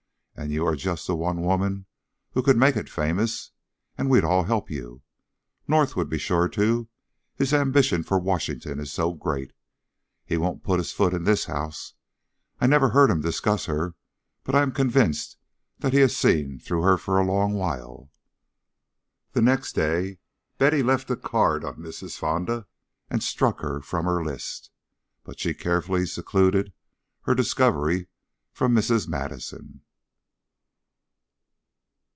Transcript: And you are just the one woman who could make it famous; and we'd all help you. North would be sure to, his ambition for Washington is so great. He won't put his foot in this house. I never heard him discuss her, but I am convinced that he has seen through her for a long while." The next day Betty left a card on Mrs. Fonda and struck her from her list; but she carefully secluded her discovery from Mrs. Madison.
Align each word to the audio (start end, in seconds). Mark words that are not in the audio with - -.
And 0.33 0.51
you 0.51 0.65
are 0.65 0.75
just 0.75 1.05
the 1.05 1.15
one 1.15 1.41
woman 1.43 1.85
who 2.31 2.41
could 2.41 2.57
make 2.57 2.75
it 2.75 2.89
famous; 2.89 3.51
and 3.95 4.09
we'd 4.09 4.23
all 4.23 4.45
help 4.45 4.71
you. 4.71 5.03
North 5.67 5.95
would 5.95 6.09
be 6.09 6.17
sure 6.17 6.49
to, 6.49 6.87
his 7.35 7.53
ambition 7.53 8.01
for 8.01 8.17
Washington 8.17 8.79
is 8.79 8.91
so 8.91 9.13
great. 9.13 9.53
He 10.25 10.37
won't 10.37 10.63
put 10.63 10.79
his 10.79 10.93
foot 10.93 11.13
in 11.13 11.25
this 11.25 11.45
house. 11.45 11.93
I 12.59 12.65
never 12.65 12.89
heard 12.89 13.11
him 13.11 13.21
discuss 13.21 13.65
her, 13.67 13.93
but 14.43 14.55
I 14.55 14.63
am 14.63 14.71
convinced 14.71 15.37
that 15.77 15.93
he 15.93 15.99
has 15.99 16.17
seen 16.17 16.57
through 16.57 16.81
her 16.81 16.97
for 16.97 17.19
a 17.19 17.25
long 17.25 17.53
while." 17.53 18.09
The 19.33 19.43
next 19.43 19.73
day 19.73 20.17
Betty 20.57 20.81
left 20.81 21.11
a 21.11 21.15
card 21.17 21.63
on 21.63 21.75
Mrs. 21.75 22.17
Fonda 22.17 22.65
and 23.11 23.21
struck 23.21 23.59
her 23.59 23.79
from 23.79 24.05
her 24.05 24.25
list; 24.25 24.71
but 25.23 25.39
she 25.39 25.53
carefully 25.53 26.07
secluded 26.07 26.73
her 27.23 27.35
discovery 27.35 28.07
from 28.51 28.73
Mrs. 28.73 29.07
Madison. 29.07 29.81